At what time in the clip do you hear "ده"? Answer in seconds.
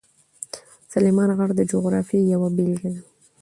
2.95-3.01